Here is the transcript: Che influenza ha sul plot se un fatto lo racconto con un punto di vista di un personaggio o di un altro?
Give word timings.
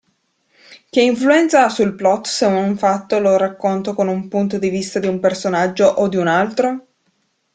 Che 0.89 0.99
influenza 0.99 1.63
ha 1.65 1.69
sul 1.69 1.93
plot 1.93 2.25
se 2.25 2.45
un 2.47 2.75
fatto 2.75 3.19
lo 3.19 3.37
racconto 3.37 3.93
con 3.93 4.07
un 4.07 4.29
punto 4.29 4.57
di 4.57 4.69
vista 4.69 4.97
di 4.97 5.05
un 5.05 5.19
personaggio 5.19 5.85
o 5.85 6.07
di 6.07 6.15
un 6.17 6.25
altro? 6.25 6.87